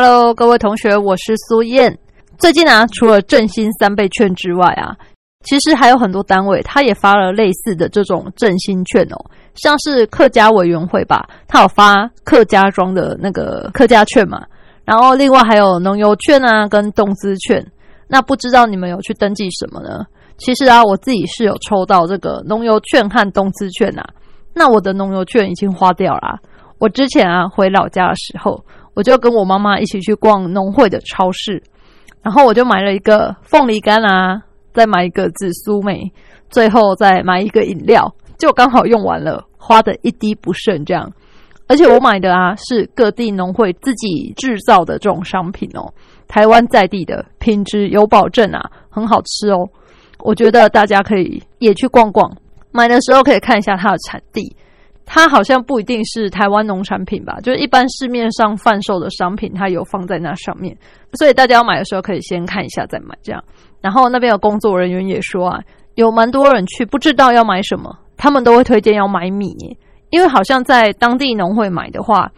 [0.00, 1.98] ？Hello，各位同学，我是苏燕。
[2.38, 4.94] 最近啊，除了振兴三倍券之外啊，
[5.42, 9.18] 其实还有很多单位，他也发了类似的这种振兴券哦。
[9.56, 14.46] 像是客家委员会吧，他有发客家庄的那个客家券嘛。
[14.84, 17.60] 然后另外还有农游券啊，跟动资券。
[18.06, 20.04] 那不知道你们有去登记什么呢？
[20.36, 24.06] 其实啊，我自己是有抽到这个农游券和动资券啊。
[24.54, 26.38] 那我的农游券已经花掉了。
[26.78, 28.64] 我之前啊回老家的时候。
[28.98, 31.62] 我就跟我妈妈一起去逛农会的超市，
[32.20, 34.42] 然后我就买了一个凤梨干啊，
[34.74, 36.12] 再买一个紫苏梅，
[36.50, 41.12] 最后再买一个饮料，就刚好用完了，花的一滴不剩这样。
[41.68, 45.94] 而且我买的啊是各地农会自己制造的这种商品哦，
[46.26, 49.68] 台湾在地的品质有保证啊，很好吃哦。
[50.24, 52.28] 我觉得大家可以也去逛逛，
[52.72, 54.56] 买的时候可以看一下它的产地。
[55.10, 60.76] 它好像不一定是台湾农产品吧，就是一般市面上贩售的商品，它有放在那上面，
[61.14, 63.42] 所以大家要买的时候可以先看一下再买这样。
[63.80, 65.60] 然后那边的工作人员也说啊，
[65.94, 69.56] 有蛮多人去不知道要买什么，他们都会推荐要买米，
[70.10, 72.30] 因为好像在当地农会买的话，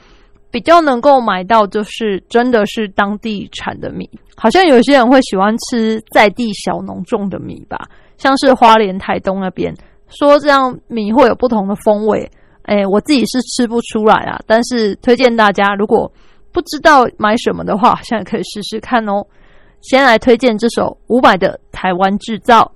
[0.52, 4.08] 比较能够买到就是真的是当地产的米。
[4.36, 9.74] 好像有些人会喜欢吃在地小农种的米吧，像是花莲、台东那边
[10.08, 12.30] 说这样米会有不同的风味。
[12.62, 16.10] 哎，我自己是吃不出来啊，但是推荐大家，如果
[16.52, 19.24] 不知道买什么的话，现在可以试试看哦。
[19.82, 22.70] 先来推荐这首伍佰的《台湾制造》。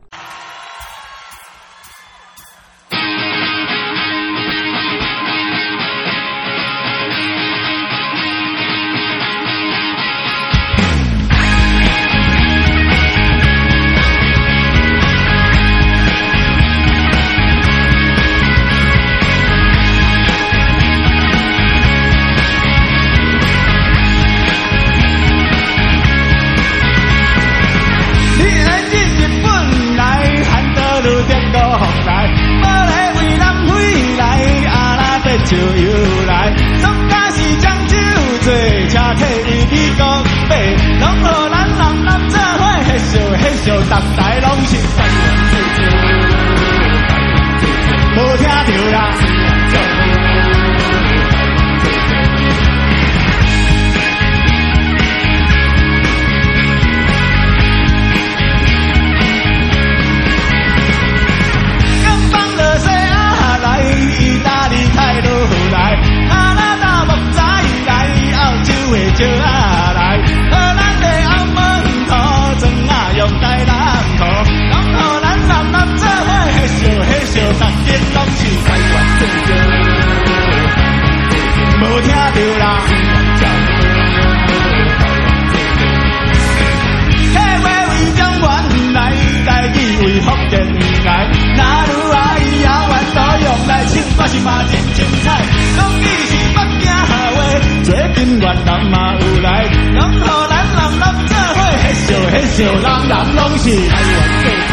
[98.25, 104.73] 台湾人嘛有来，人予咱人人做伙翕相翕相，人人拢是台湾制造。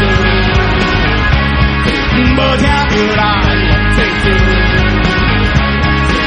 [2.32, 4.24] 无听到来，台湾制造。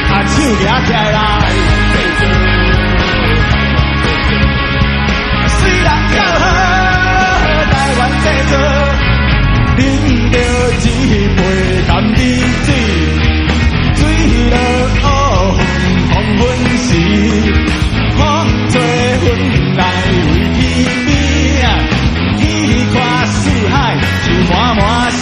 [0.08, 2.22] 啊，手举起来，台湾制造。
[5.34, 6.44] 啊，随人叫好，
[7.72, 8.54] 台湾制造。
[9.78, 9.82] 饮
[10.30, 10.34] 着
[10.80, 11.38] 一杯
[11.88, 12.18] 甘蜜
[12.64, 12.68] 水，
[13.94, 14.00] 醉。
[16.36, 16.44] 阮
[16.76, 16.88] 时
[18.16, 18.20] 风
[18.70, 18.74] 吹
[19.24, 19.26] 云
[19.74, 19.80] 来
[20.12, 20.60] 为天
[21.06, 21.08] 边，
[22.38, 22.40] 去
[22.92, 22.94] 看
[23.26, 23.34] 四
[23.68, 23.74] 海
[24.22, 25.18] 就满满是。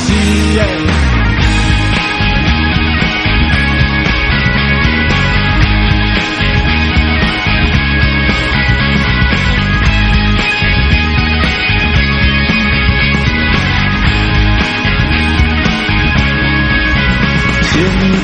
[17.70, 17.72] 成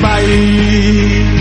[0.01, 1.40] 败。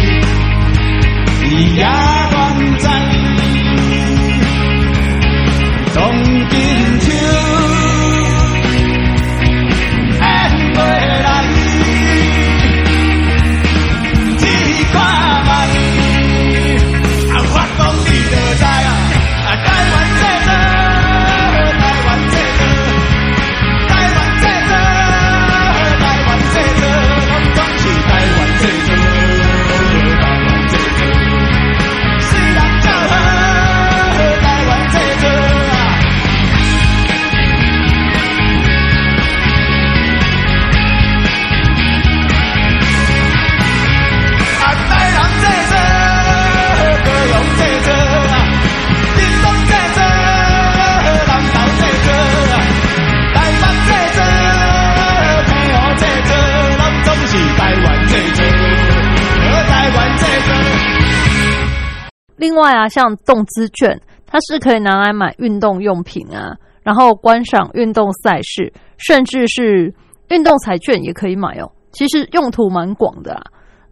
[62.61, 69.93] 外啊，像动资券，它是可以拿来买运动用品啊，然后观赏运动赛事，甚至是
[70.29, 71.73] 运动彩券也可以买哦。
[71.93, 73.43] 其实用途蛮广的啦，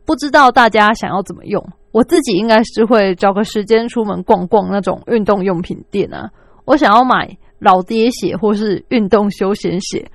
[0.06, 1.64] 不知道大家想要怎么用？
[1.90, 6.30] 我自己应该是会找个时间出门逛逛那种运动用品店啊。
[6.64, 10.06] 我想要买老爹鞋或是运动休闲鞋，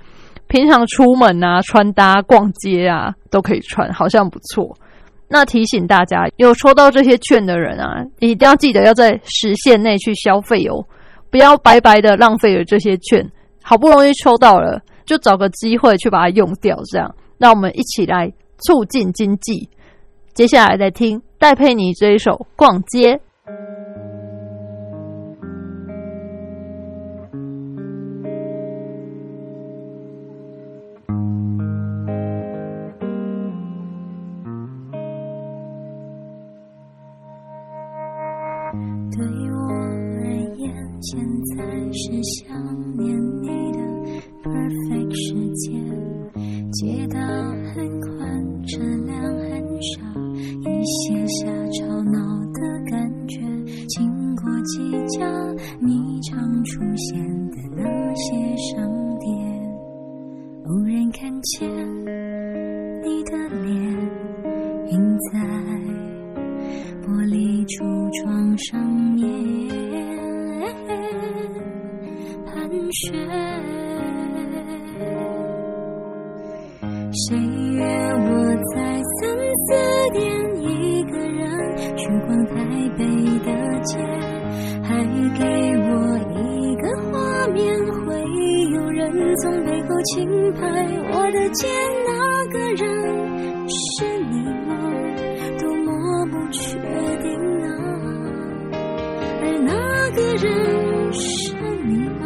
[0.48, 4.78] 平常出门啊、穿搭、逛街啊都可以穿，好像不错。
[5.28, 10.86] 那提醒大家，有抽到这些券的人啊，一定要记得要在时限内去消费哦，
[11.32, 13.28] 不要白白的浪费了这些券。
[13.64, 17.16] 好不容易抽到了，就找个机会去把它用掉，这样。
[17.38, 19.70] 那我们一起来促进经济。
[20.34, 23.16] 接下来再听戴佩妮这一首《逛街》。
[82.04, 82.52] 去逛台
[82.98, 83.06] 北
[83.46, 83.48] 的
[83.84, 83.98] 街
[84.84, 84.90] 还
[85.40, 85.42] 给
[85.80, 85.90] 我
[86.38, 87.64] 一个画面
[88.04, 88.20] 会
[88.72, 89.02] 有人
[89.38, 90.62] 从背后轻拍。
[91.14, 91.72] 我的肩
[92.06, 92.12] 那
[92.52, 92.84] 个人
[93.70, 94.76] 是你吗？
[95.58, 95.88] 多么
[96.26, 96.78] 不确
[97.22, 97.32] 定
[97.64, 97.72] 啊！
[99.42, 99.72] 而那
[100.12, 101.56] 个人是
[101.86, 101.90] 你
[102.20, 102.22] 吗？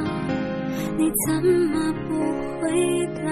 [0.97, 2.11] 你怎么不
[2.59, 2.65] 回
[3.23, 3.27] 答？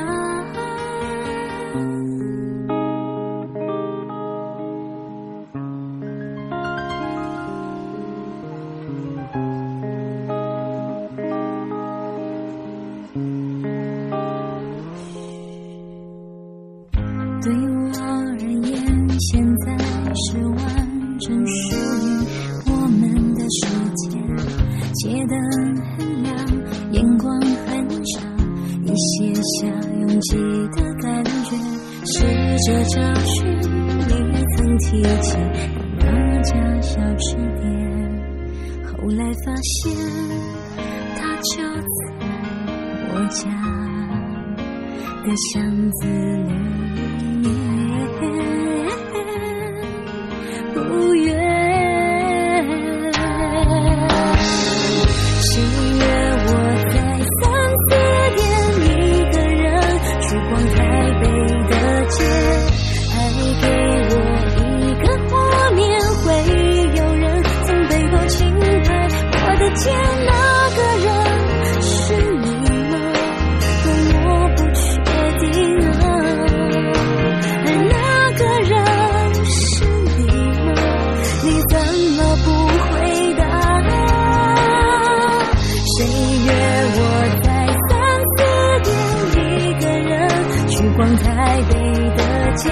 [90.96, 91.74] 光台北
[92.16, 92.24] 的
[92.56, 92.72] 街，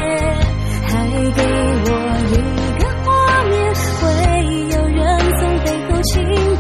[0.88, 0.92] 还
[1.36, 1.42] 给
[1.86, 1.90] 我
[2.32, 2.34] 一
[2.80, 3.54] 个画面，
[4.00, 4.02] 会
[4.70, 5.00] 有人
[5.40, 6.12] 从背后轻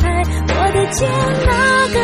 [0.02, 0.04] 拍
[0.50, 1.10] 我的肩，
[1.46, 1.50] 那
[1.94, 2.03] 个。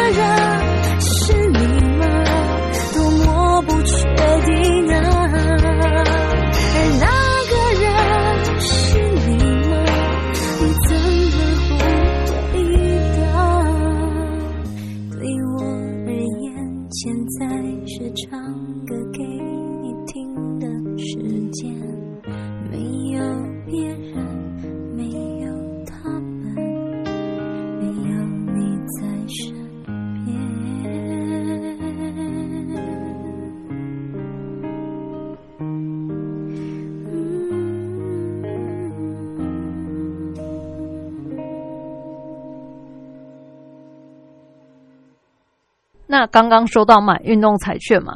[46.19, 48.13] 那刚刚说到买运动彩券嘛，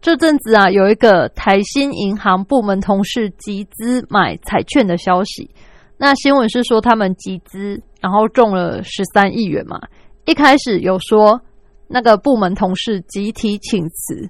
[0.00, 5.48] 这阵子啊，有一个台新银行部门同事集资买彩券的消息。
[5.96, 9.80] 那新闻是说他们集资，然后中了十三亿元嘛。
[10.24, 11.40] 一开始有说
[11.86, 14.28] 那个部门同事集体请辞，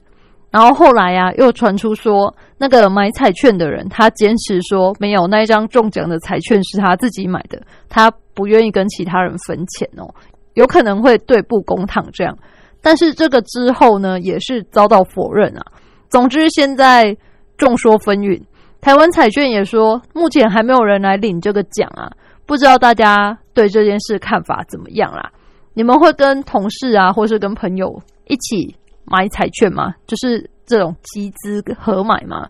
[0.51, 10.15] 然后后来呀，又传出说那个买彩券的人，他坚持说没有那一张中奖的彩券是他自己买的，他不愿意跟其他人分钱哦，
[10.53, 12.37] 有可能会对簿公堂这样。
[12.85, 15.65] 但是这个之后呢，也是遭到否认啊。
[16.11, 17.17] 总之，现在
[17.57, 18.39] 众说纷纭。
[18.83, 22.13] 台湾彩券也说，目前还没有人来领这个奖啊，
[22.45, 25.33] 不知道大家对这件事看法怎么样啦？
[25.73, 28.77] 你们会跟同事啊，或是跟朋友一起？
[29.07, 29.95] 买彩券吗？
[30.07, 32.49] 就是这种集资合买吗？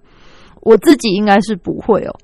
[0.62, 2.14] 我自己应该是不会哦，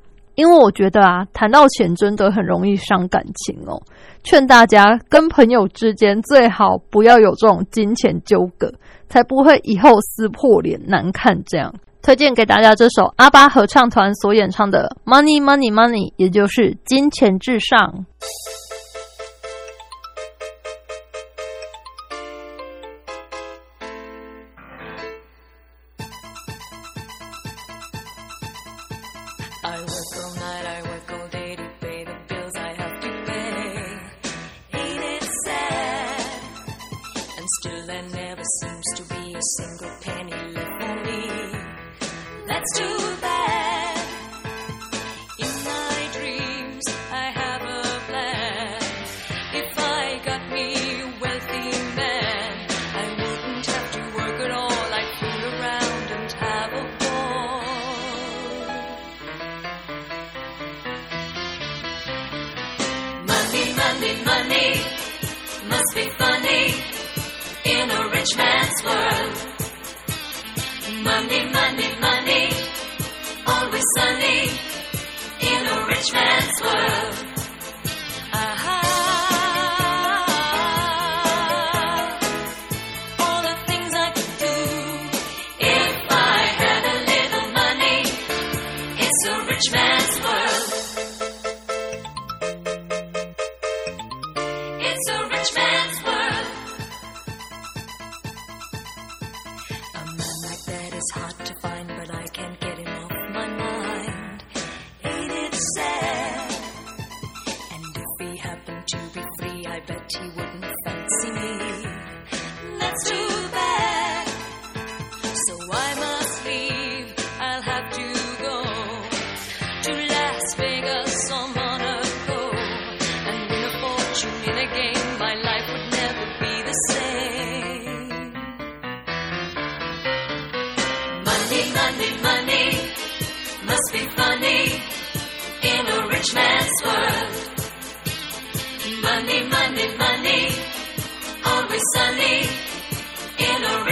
[0.40, 3.78] 因为我觉得啊，谈到钱真的很容易伤感情哦。
[4.24, 8.72] 劝大家跟朋友之间最好不要有这种金钱纠葛，
[9.10, 11.42] 才不会以后撕破脸难看。
[11.44, 18.06] 这样推荐给大家这首阿巴合唱团所演唱的《Money Money Money》，也就是金钱至上。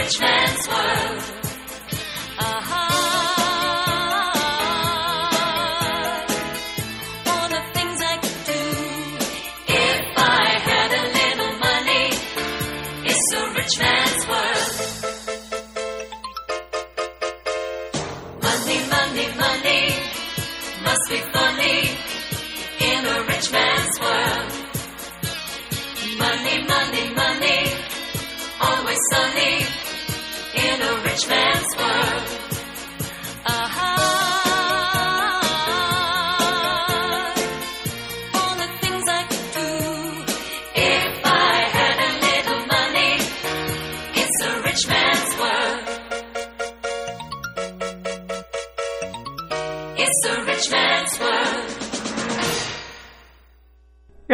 [0.09, 1.38] rich man's world.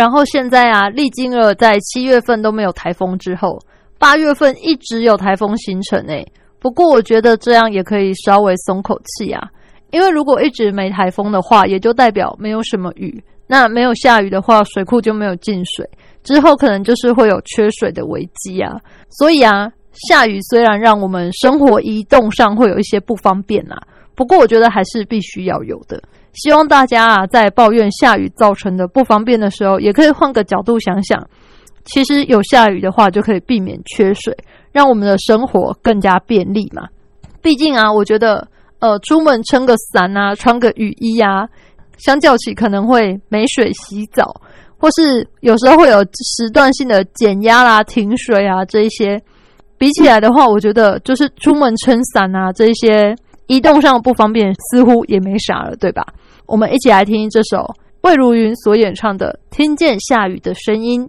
[0.05, 3.57] 然后现在啊，历经了在七月份都没有台风之后，
[3.97, 6.24] 八月份一直有台风形成诶。
[6.59, 9.50] 不过我觉得这样也可以稍微松口气啊，
[9.89, 13.19] 因为如果一直没台风的话，也就代表没有什么雨。
[13.47, 15.89] 那没有下雨的话，水库就没有进水，
[16.24, 18.79] 之后可能就是会有缺水的危机啊。
[19.09, 19.71] 所以啊，
[20.07, 23.81] 下雨虽然让我们生活移动上会有一些不方便啊，
[24.13, 26.00] 不过我觉得还是必须要有的。
[26.36, 31.25] 希望大家啊，在抱怨下雨造成的不方便的时候，也可以换个角度想想，
[31.86, 34.36] 其实有下雨的话，就可以避免缺水，
[34.72, 36.84] 让我们的生活更加便利嘛。
[37.42, 38.48] 毕竟啊，我觉得
[38.80, 41.48] 呃，出门撑个伞啊，穿个雨衣啊，
[41.98, 44.42] 相较起可能会没水洗澡，
[44.77, 49.22] 或是有时候会有时段性的减压啦、停水啊这一些，
[49.77, 53.15] 比起来的话，我觉得就是出门撑伞啊这一些
[53.48, 56.06] 移动上不方便，似乎也没啥了，对吧？
[56.47, 57.65] 我们一起来听这首
[58.01, 61.07] 魏如云所演唱的《听见下雨的声音》。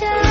[0.00, 0.25] shine.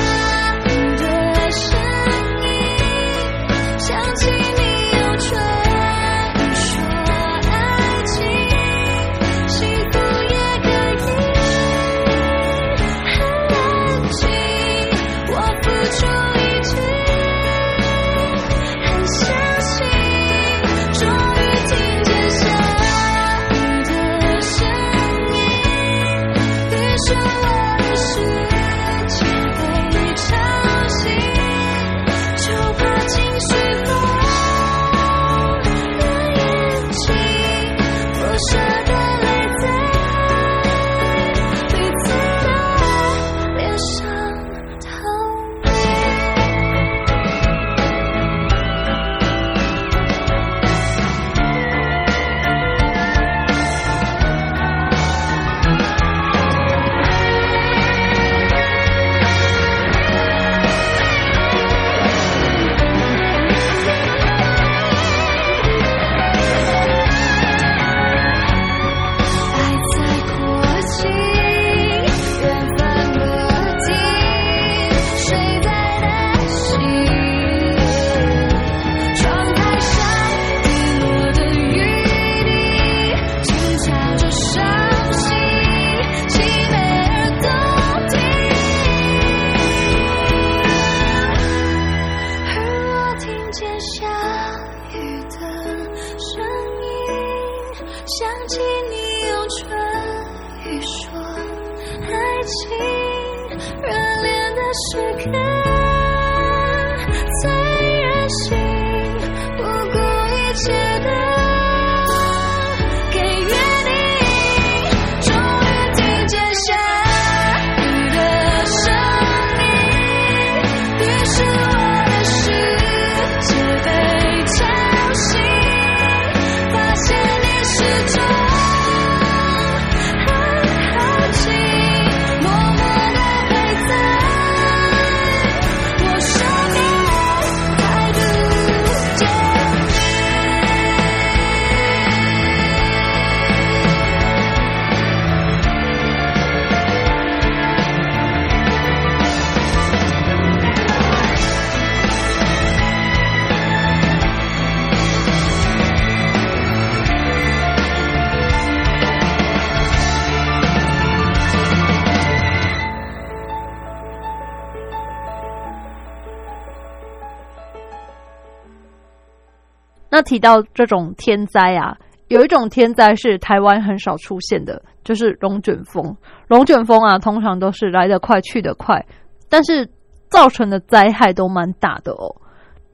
[170.16, 171.98] 那提到这种天灾啊，
[172.28, 176.16] 有一种天灾是台湾很少出现的，就是龙卷风。
[176.48, 179.04] 龙卷风啊，通常都是来得快去得快，
[179.50, 179.90] 但是
[180.30, 182.34] 造成的灾害都蛮大的哦。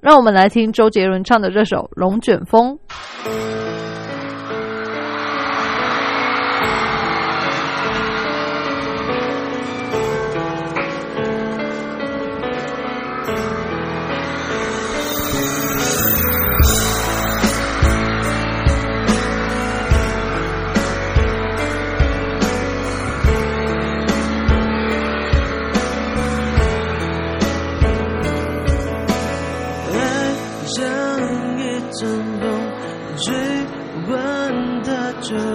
[0.01, 2.77] 让我们来听周杰伦唱的这首《龙卷风》。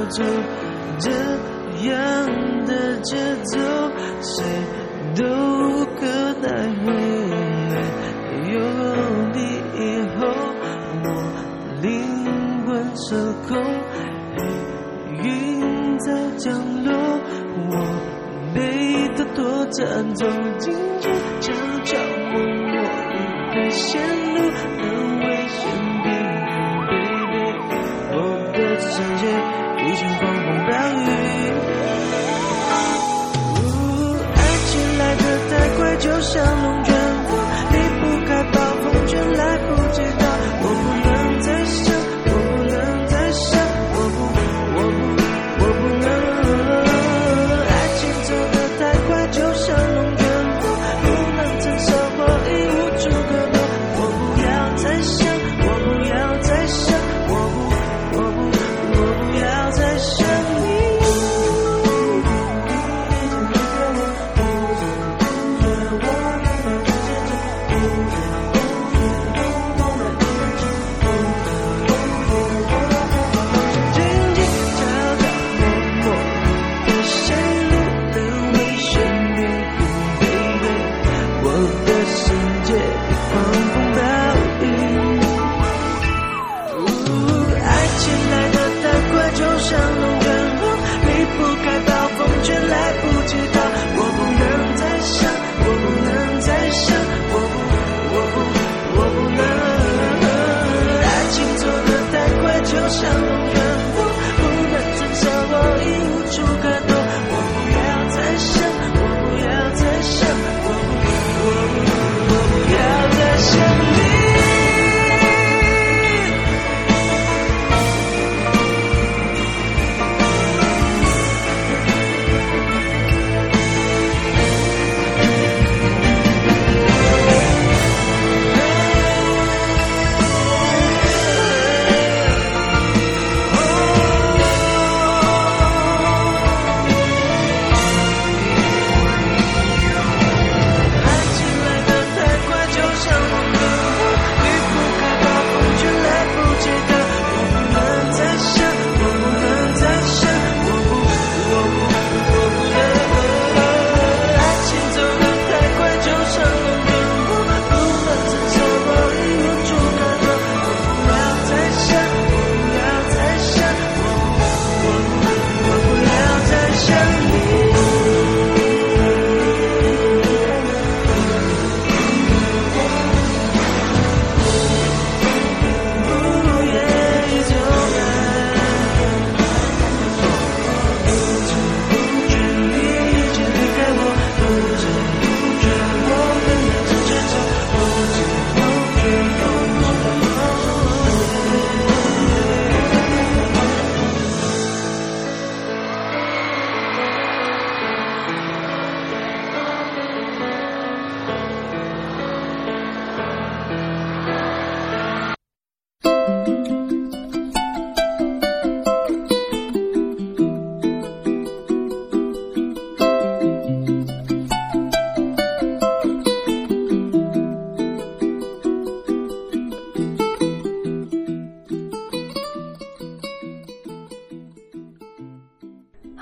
[0.09, 0.23] 走
[0.99, 1.09] 这
[1.89, 2.25] 样
[2.65, 3.59] 的节奏，
[4.21, 4.43] 谁
[5.15, 6.05] 都无可
[6.41, 6.45] 奈
[6.83, 6.85] 何。
[7.69, 8.55] 没有
[9.33, 9.37] 你
[9.75, 9.79] 以
[10.17, 10.19] 后，
[11.03, 11.05] 我
[11.81, 11.85] 灵
[12.65, 13.05] 魂失
[13.47, 13.49] 控，
[14.35, 14.37] 黑
[15.23, 16.45] 云在降
[16.83, 16.91] 落，
[17.69, 17.73] 我
[18.53, 18.57] 被
[19.15, 20.25] 它拖着走
[20.59, 20.73] 进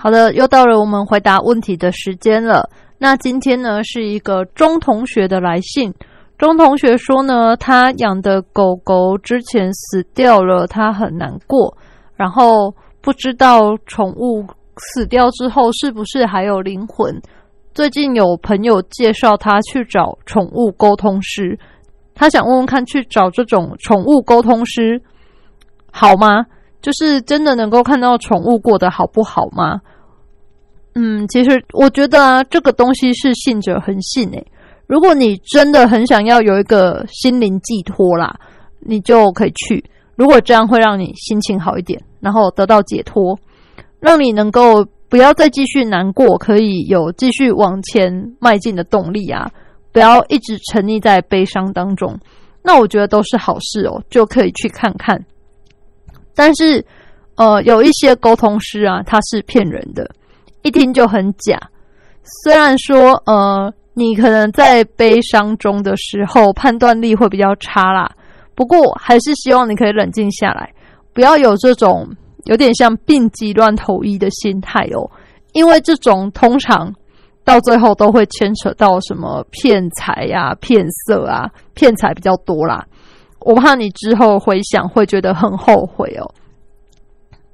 [0.06, 2.70] 好的，又到了我们回答问题的时间了。
[3.00, 5.92] 那今天呢是一个钟同学的来信。
[6.38, 11.76] 钟同学说呢，他养的狗狗之前死掉了，他很难过。
[12.16, 14.46] 然后不知道宠物
[14.78, 17.20] 死掉之后是不是还有灵魂。
[17.74, 21.58] 最近有朋友介绍他去找宠物沟通师，
[22.14, 25.02] 他想问问看，去找这种宠物沟通师
[25.92, 26.46] 好吗？
[26.80, 29.82] 就是真的能够看到宠物过得好不好吗？
[30.96, 34.46] 嗯，其实我觉得啊，这个东西是信者恒信诶。
[34.88, 38.34] 如果你真的很想要有一个心灵寄托啦，
[38.80, 39.84] 你就可以去。
[40.16, 43.38] 如果这样会让你心情好一点，然后得到解脱，
[44.00, 49.52] 让你能够不要再继续难过，可以有继续往前迈进的动力啊！
[49.92, 52.18] 不要一直沉溺在悲伤当中。
[52.64, 55.22] 那我觉得都是好事哦，就可以去看看。
[56.34, 56.86] 但是，
[57.36, 60.10] 呃，有一些沟通师啊，他是骗人的，
[60.66, 61.60] 一听就很假。
[62.44, 68.10] 虽然说，呃，你可能在悲伤中的时候判断力会比较差啦，
[68.56, 70.74] 不过还是希望你可以冷静下来，
[71.14, 72.10] 不要有这种
[72.46, 75.08] 有点像病急乱投医的心态哦，
[75.54, 76.92] 因为这种通常
[77.44, 82.84] 到最后都会牵扯到什么骗财呀、骗色啊，骗财比较多啦。
[83.42, 86.26] 我怕你之后回想会觉得很后悔哦。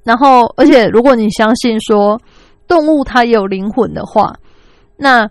[0.02, 2.18] 然后，而且如果你相信说
[2.66, 4.34] 动物它也有灵魂的话，
[4.96, 5.26] 那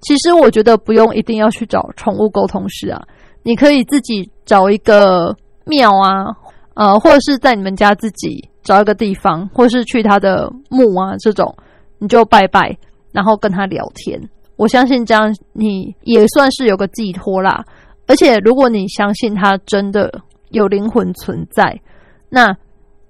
[0.00, 3.02] 其实我觉得不用一定要去找宠物沟通师啊，
[3.42, 6.26] 你可以自己找一个庙啊，
[6.74, 11.54] 呃，或者是在你们家自己找一个地方，或是去他的墓啊这种，
[11.98, 12.76] 你就拜拜，
[13.12, 14.20] 然后跟他聊天。
[14.56, 17.64] 我相信这样你也算是有个寄托啦。
[18.06, 20.10] 而且，如果你相信它真的
[20.48, 21.78] 有灵魂存在，
[22.30, 22.56] 那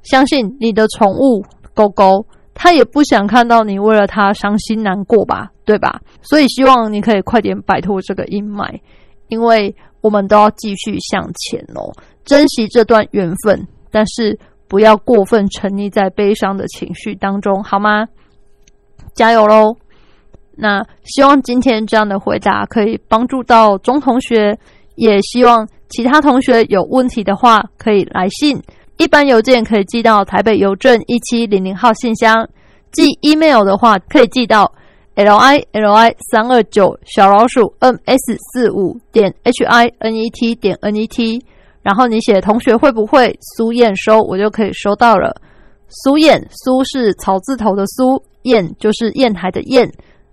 [0.02, 2.26] 相信你的宠物狗狗，
[2.60, 6.00] 他也不想看到你为了他伤心难过吧，对吧？
[6.22, 8.80] 所以，希望你可以快点摆脱这个阴霾，
[9.28, 11.94] 因为我们都要继续向前哦，
[12.24, 18.08] 珍惜这段缘分，但是不要过分沉溺在悲伤的情绪当中，好吗？
[19.14, 19.76] 加油喽！
[20.56, 24.58] 那希望今天这样的回答可以帮助到钟同学。
[25.00, 28.60] 也希望其他同学有问题的话可以来信，
[28.98, 32.46] 一般邮件可以寄到台北邮政一七零零号信箱，
[32.90, 34.70] 寄 email 的话可以寄到
[35.14, 40.94] l i l i 三二九小老鼠 m s 四五点 h i n e t 点 n
[40.96, 41.40] e t，
[41.82, 45.34] 然后你写同学会不会苏燕收，我就可以收到了。
[45.88, 49.90] 苏燕，苏是草字头的苏，燕就是燕海的燕，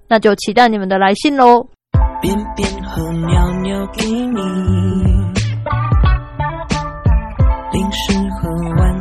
[0.08, 1.68] 那就期待你们的来信喽。
[2.22, 4.42] 便便和尿尿给你，
[7.72, 8.25] 零食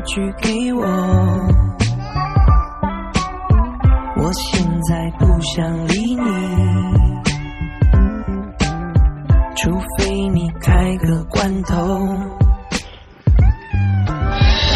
[0.04, 0.84] 和玩具给我。
[4.16, 6.22] 我现在不想理你，
[9.56, 11.76] 除非你开个罐头，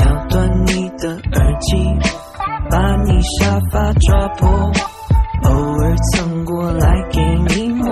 [0.01, 1.77] 咬断你的耳机，
[2.71, 4.49] 把你沙发抓破，
[5.45, 5.51] 偶
[5.83, 7.87] 尔蹭过来给你摸，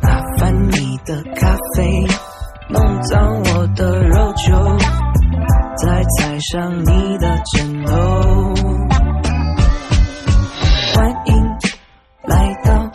[0.00, 2.06] 打翻你的咖啡，
[2.68, 3.51] 弄脏我
[3.82, 4.52] 的肉球，
[5.76, 7.92] 再踩上你的枕头。
[10.94, 11.44] 欢迎
[12.22, 12.88] 来到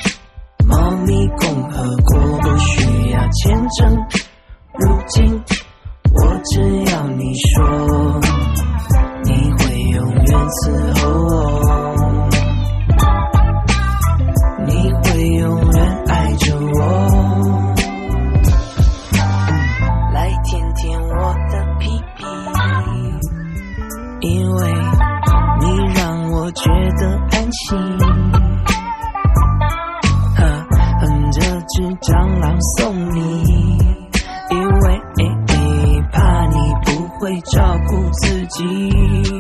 [0.66, 3.94] 猫咪共和国，不需要签证
[4.76, 5.44] 如今，
[6.14, 8.22] 我只要你说，
[9.26, 11.87] 你会永远伺候我，
[26.58, 26.64] 觉
[26.98, 27.78] 得安心。
[30.36, 30.40] 哼，
[31.00, 32.78] 哼这只蟑螂送
[33.14, 33.20] 你，
[34.50, 35.00] 因为
[36.12, 37.56] 怕你不会照
[37.88, 39.37] 顾自己。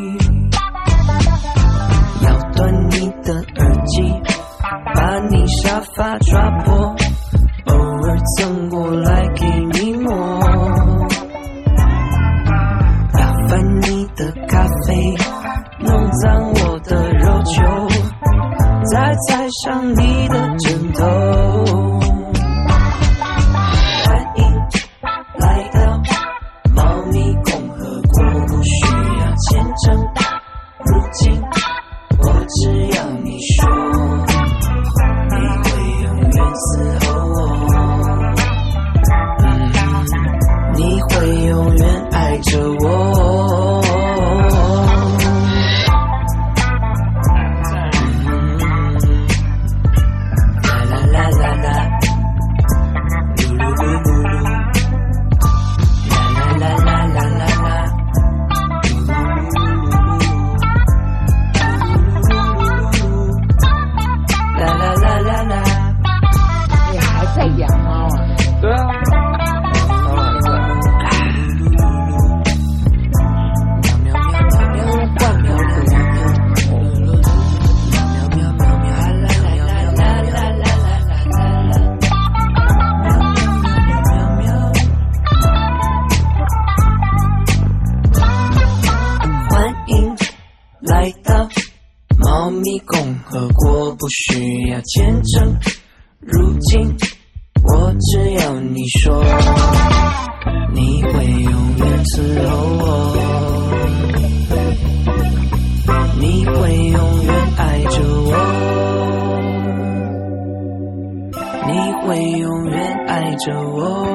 [113.47, 114.05] 着我，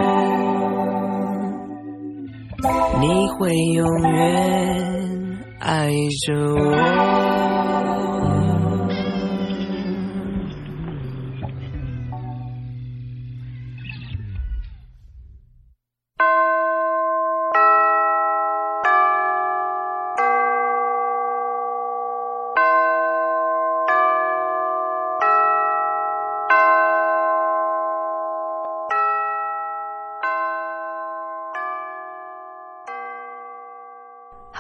[3.01, 5.91] 你会永远爱
[6.27, 7.12] 着我。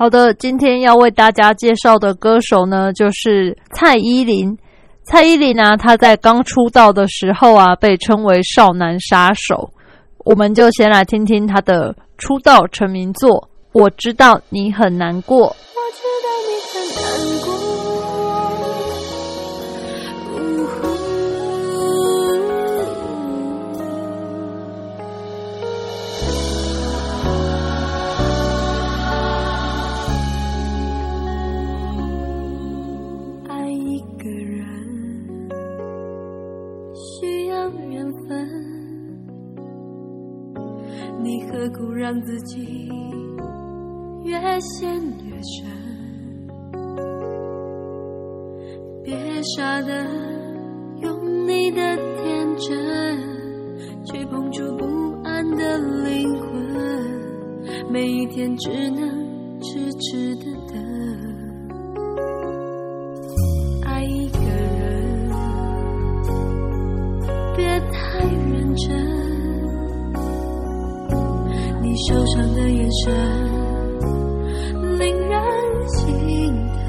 [0.03, 4.59] 好的，今天要为大家介绍的歌手呢，就是蔡依林。
[5.05, 9.71] 蔡依林呢，她在刚出道的时候啊，被称为少男杀手。
[10.25, 13.31] 我们就先来听听她的出道成名作
[13.71, 15.39] 《我知道你很难过》。
[15.51, 15.55] 我
[15.95, 17.52] 知道你很难过。
[41.23, 42.89] 你何苦让自己
[44.25, 44.93] 越陷
[45.25, 45.71] 越深？
[49.05, 50.05] 别傻的
[51.01, 53.17] 用你的天真
[54.05, 54.85] 去碰触不
[55.23, 56.51] 安的灵魂，
[57.89, 59.09] 每一天只能
[59.61, 60.77] 痴痴的等。
[63.85, 65.31] 爱一个人，
[67.57, 69.32] 别太认真。
[71.93, 73.13] 你受伤的眼神。
[74.99, 75.39] 令人
[75.89, 76.09] 心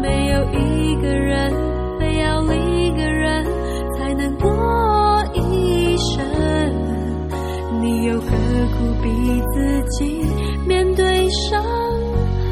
[0.00, 1.52] 没有一个人
[2.00, 3.44] 非要另一个人
[3.98, 4.50] 才能过
[5.34, 6.24] 一生，
[7.82, 9.08] 你又何苦逼
[9.52, 10.24] 自己
[10.66, 11.62] 面对伤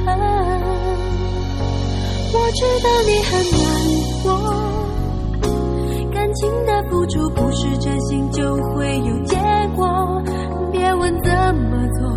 [0.05, 0.15] 痕？
[2.35, 3.65] 我知道你很难
[4.23, 4.29] 过，
[6.13, 8.43] 感情的付出不是真心就
[8.75, 9.39] 会有结
[9.75, 9.87] 果，
[11.03, 12.09] 问怎么做。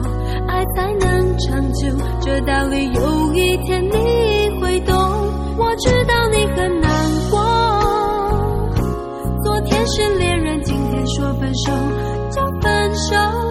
[0.47, 1.87] 爱才能长久，
[2.21, 4.95] 这道理有一天你会懂。
[5.57, 6.91] 我知道你很难
[7.31, 7.39] 过，
[9.43, 11.71] 昨天是恋人，今天说分手
[12.29, 13.44] 就分手。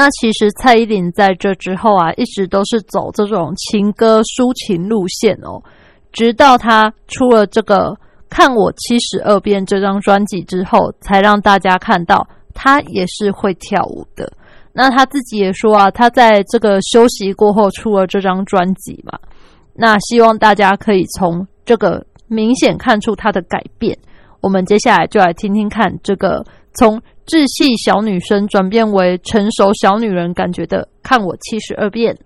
[0.00, 5.62] 那其实蔡依林在这之后啊，一直都是走这种情歌抒情路线哦，
[6.10, 7.90] 直到她出了这个
[8.30, 14.32] 《看我七十二变》这张专辑之后，才让大家看到她也是会跳舞的。
[14.72, 19.18] 那她自己也说啊，她在这个休息过后出了这张专辑嘛，
[19.74, 23.94] 那希望大家可以从这个明显看出她的改变。
[24.40, 26.42] 我们接下来就来听听看这个
[26.72, 26.98] 从
[27.30, 32.18] 稚气小女生转变为成熟小女人感觉的，看我七十二变。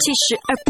[0.00, 0.56] 七十二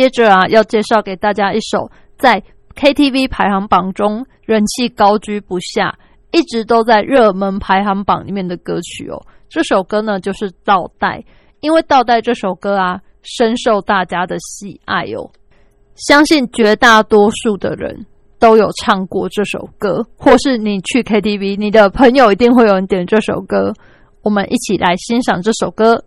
[0.00, 2.42] 接着啊，要介绍给大家一首在
[2.74, 5.94] KTV 排行榜中人气高居不下，
[6.32, 9.20] 一直都在热门排行榜里面的歌曲哦。
[9.50, 11.18] 这首歌呢，就是《倒带》，
[11.60, 15.30] 因为《倒带》这首歌啊，深受大家的喜爱哦。
[15.96, 18.06] 相信绝大多数的人
[18.38, 23.74] 都有唱过这首歌，或是你去 KTV，你的朋友一定会有人点这首歌。
[24.22, 26.02] 我们一起来欣赏这首歌。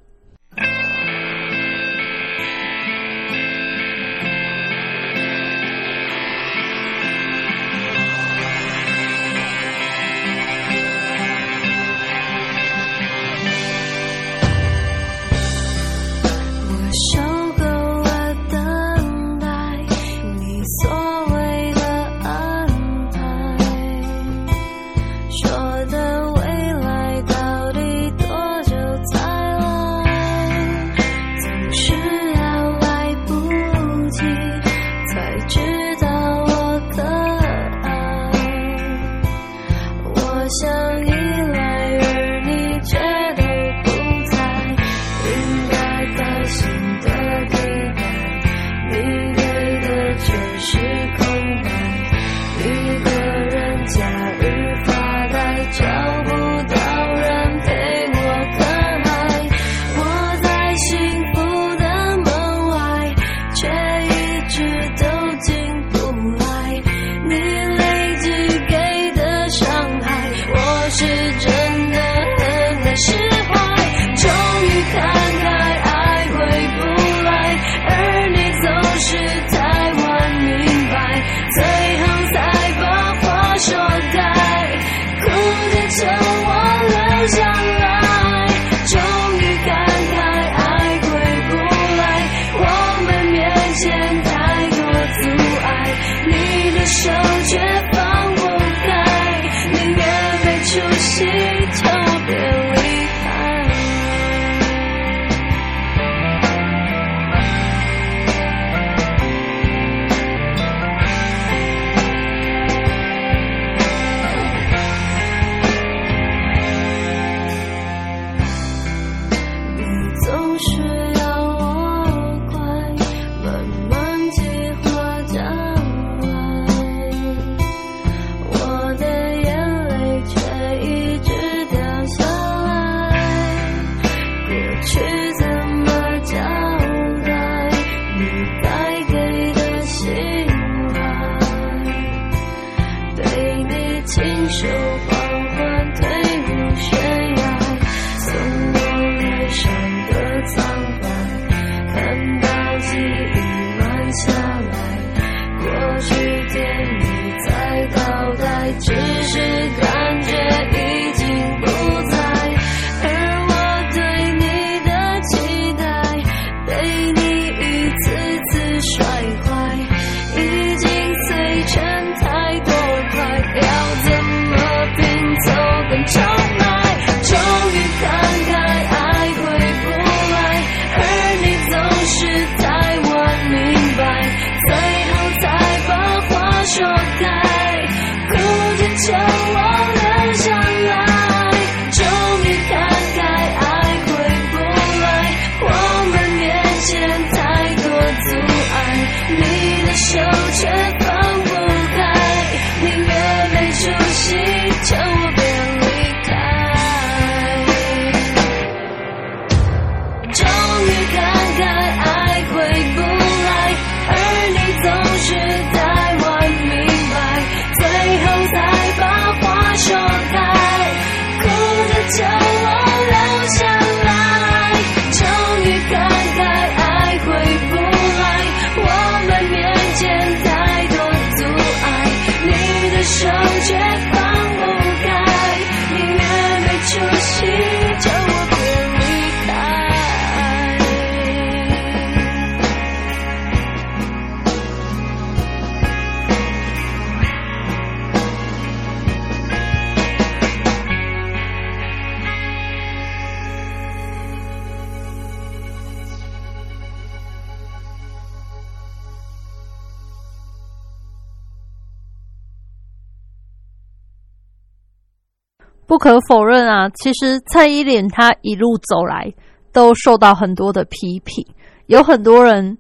[266.04, 269.34] 可否认啊，其实蔡依林她一路走来
[269.72, 271.47] 都受到很多的批评，
[271.86, 272.78] 有很多人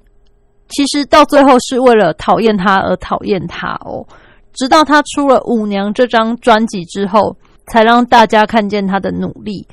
[0.67, 4.05] 其实到最后是为了讨厌她而讨厌她哦。
[4.51, 7.33] 直到她出了《舞娘》这张专辑之后，
[7.67, 9.65] 才让大家看见她的努力。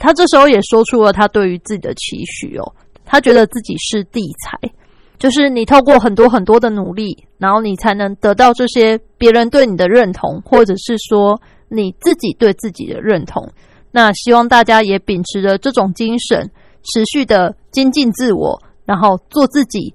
[0.00, 2.72] 她这时候也说出了她对于自己的期许哦，
[3.04, 4.58] 她觉得自己是地才，
[5.16, 11.40] 就是你透过很多很多的努力，然后你才能得到这些别人对你的认同，或者是说。
[11.68, 13.50] 你自己对自己的认同，
[13.90, 16.50] 那希望大家也秉持着这种精神，
[16.82, 19.94] 持续的精进自我，然后做自己，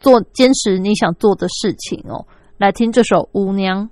[0.00, 2.26] 做坚持你想做的事情哦。
[2.58, 3.88] 来听这首《舞娘》。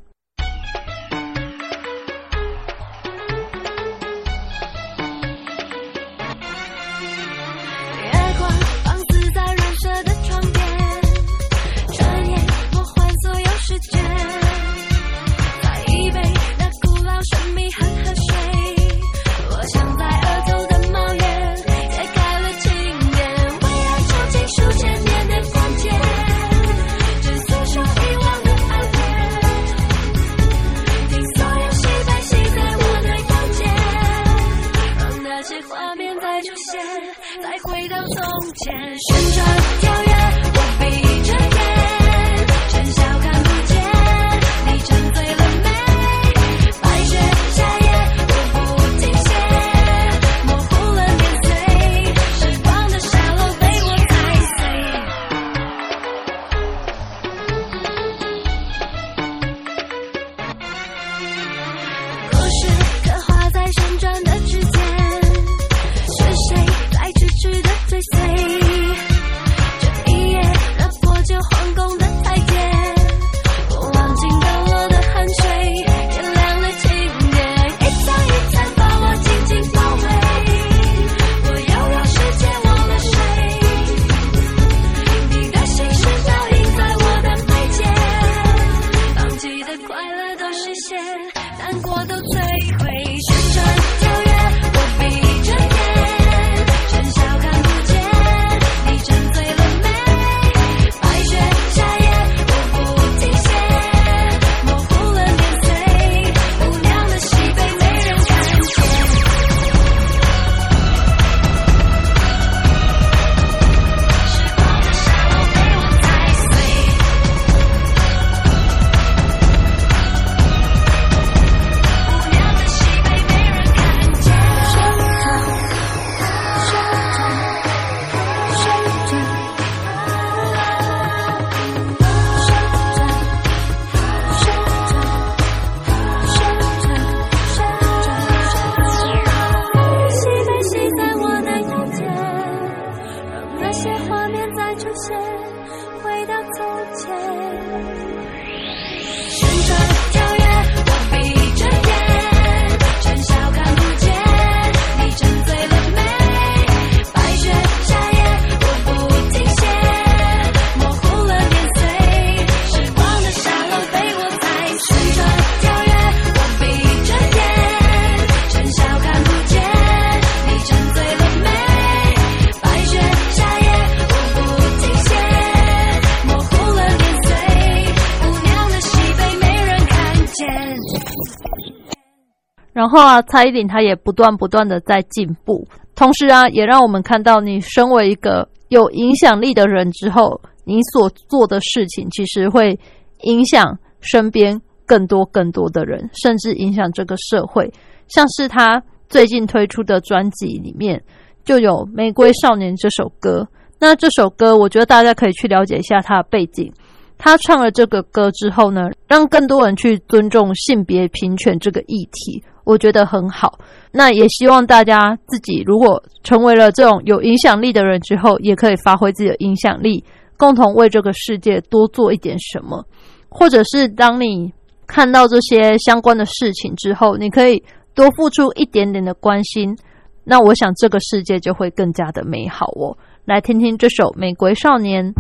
[182.92, 185.66] 后啊，蔡依林她也不断不断的在进步，
[185.96, 192.78] 同时啊，也让我们看到你身为一个有影响力的人之后，你所做的事情其实会
[193.22, 197.72] 影响身边更多更多的人，甚至影响这个社会。
[198.08, 201.02] 像是他最近推出的专辑里面
[201.44, 203.48] 就有《玫瑰少年》这首歌，
[203.80, 206.72] 那这首歌我觉得大家可以去了解一下它的背景。
[207.18, 212.42] 他唱了这个歌之后呢，让更多人去尊重性别平权这个议题。
[212.64, 213.58] 我觉得很好，
[213.90, 220.04] 那也希望大家自己如果成为了这种有影响力的人之后，也可以发挥自己的影响力，
[220.36, 222.84] 共同为这个世界多做一点什么。
[223.28, 224.52] 或者是当你
[224.86, 227.62] 看到这些相关的事情之后，你可以
[227.94, 229.76] 多付出一点点的关心，
[230.24, 232.96] 那我想这个世界就会更加的美好哦。
[233.24, 235.12] 来听听这首《玫瑰少年》。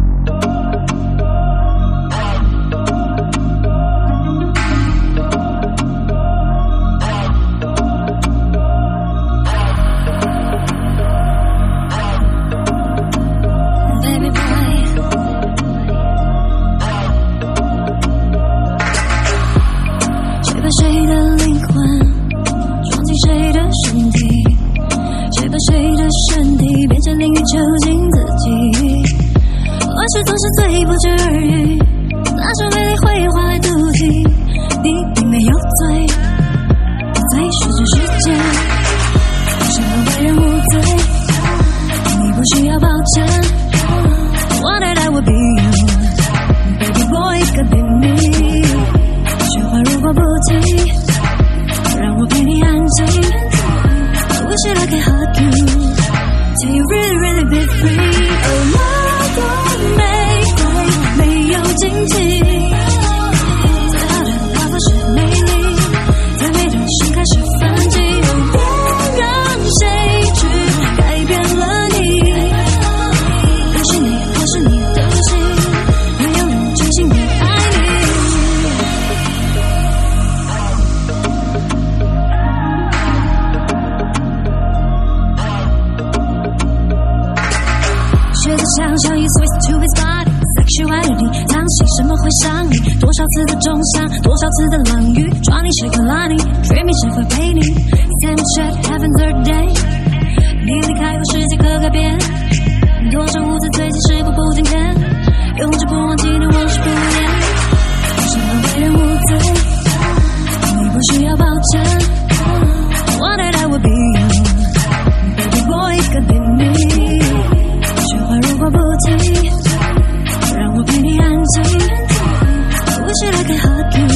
[123.22, 124.08] Wish I could hug you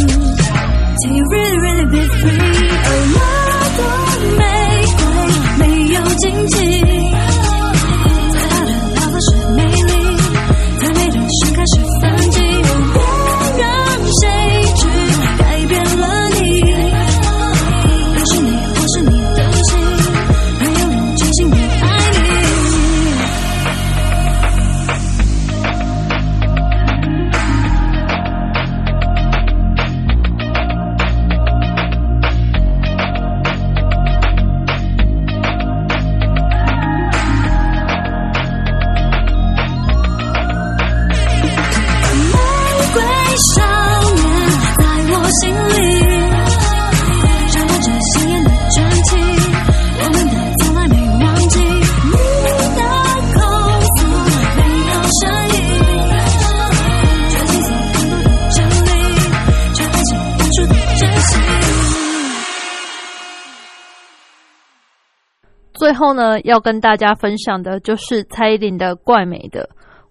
[0.98, 1.45] till you really
[66.16, 69.62] 呢，要跟大家分享的就是蔡依林的《怪美的》。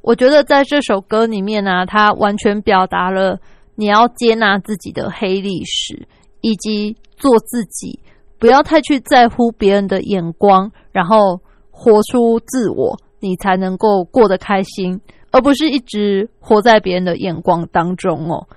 [0.01, 3.39] 我觉得在这首歌里面呢、它完全表达了
[3.76, 6.08] 你要接纳自己的黑历史，
[6.41, 7.99] 以及做自己，
[8.38, 11.41] 不要太去在乎别人的眼光，然后
[11.72, 15.01] 活出自我，你才能够过得开心，
[15.32, 18.47] 而不是一直活在别人的眼光当中哦。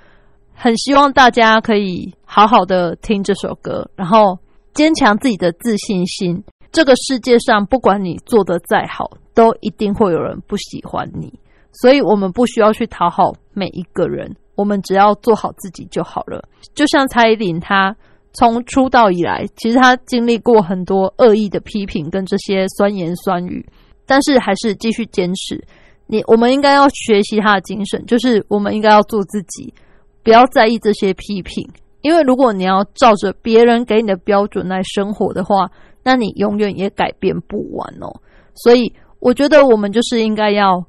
[0.55, 4.39] 很希望大家可以好好的听这首歌，然后
[4.75, 6.45] 坚强自己的自信心。
[6.79, 11.37] 这个世界上，不管你做的再好，都一定会有人不喜欢你。
[11.72, 16.41] 所以，我们不需要去讨好每一个人，我们只要做好自己就好了。
[16.76, 17.97] 就像蔡依林，她
[18.33, 23.68] 从出道以来，其实她经历过很多恶意的批评跟这些酸言酸语，
[24.07, 25.61] 但是还是继续坚持。
[26.07, 29.74] 你，我们应该要学习她的精神，就是我们应该要做自己，
[30.22, 31.68] 不要在意这些批评。
[32.03, 35.68] 因为如果你要照着别人给你的标准来生活的话，
[36.09, 38.09] 那你永远也改变不完哦。
[38.55, 38.91] 所以
[39.21, 40.83] 我觉得我们就是应该要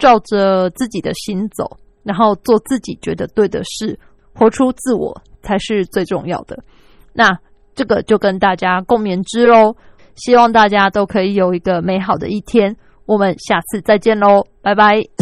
[0.00, 3.96] 照着自己的心走，然后做自己觉得对的事，
[4.34, 6.58] 活出自我才是最重要的。
[7.12, 7.38] 那
[7.76, 9.76] 这个就跟大家共勉之喽。
[10.16, 12.76] 希望大家都可以有一个美好的一天。
[13.06, 15.13] 我们下次再见喽，拜拜。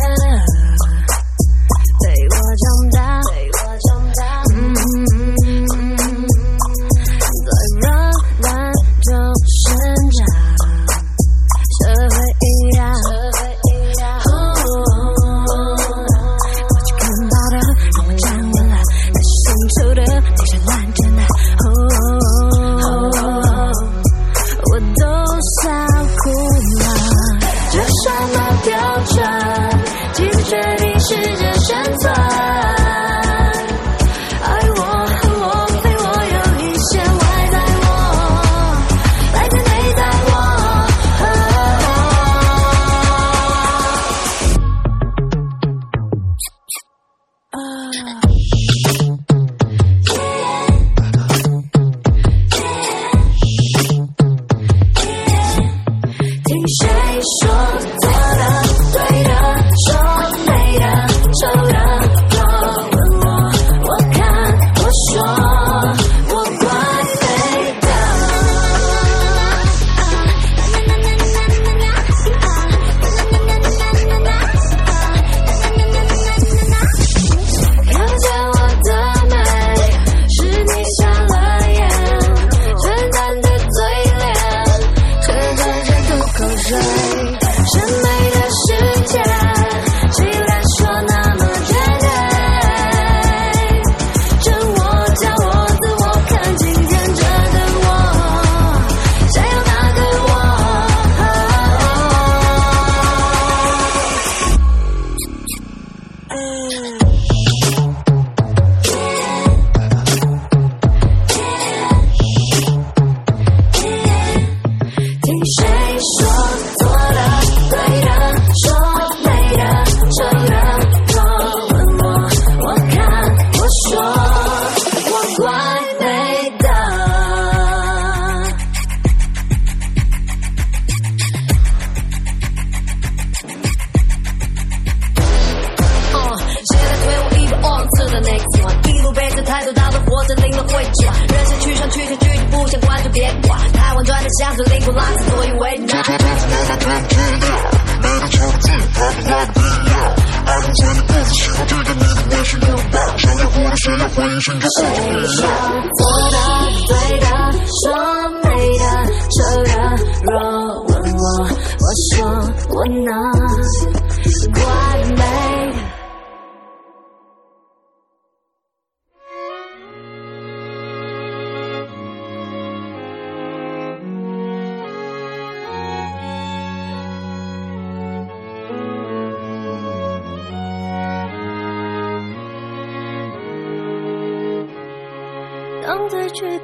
[0.00, 0.47] Yeah.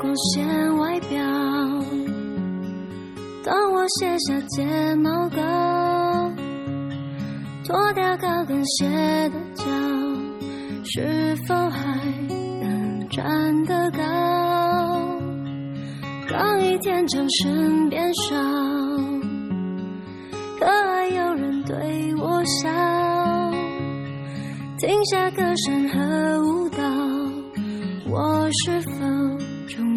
[0.01, 1.19] 光线外表
[3.45, 5.37] 当我卸下睫毛膏
[7.67, 8.45] 脱掉高？
[8.47, 8.87] 跟鞋
[9.31, 9.65] 的脚
[10.85, 11.79] 是否还
[12.61, 13.99] 能站得高？
[16.29, 18.35] 高一天长身边少？
[20.59, 22.71] 可爱有人对我笑
[24.79, 25.99] 停下歌声和
[26.43, 26.79] 舞蹈
[28.11, 28.94] 我是否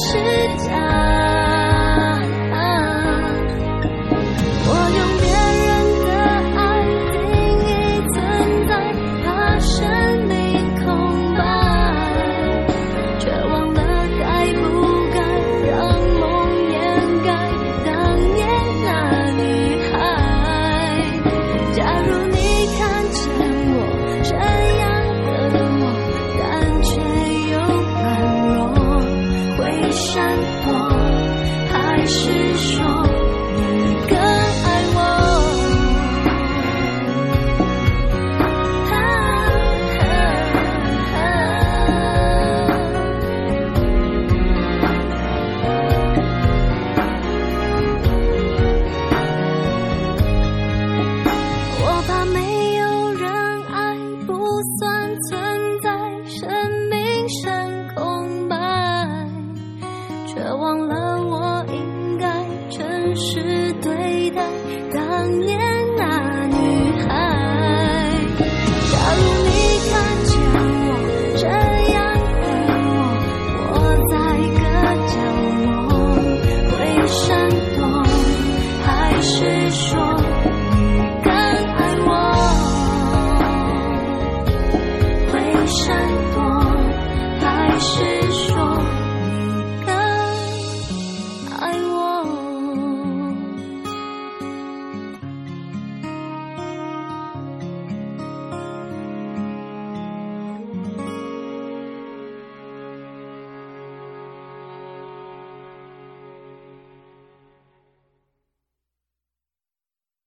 [0.00, 0.16] 是
[0.66, 0.89] 假。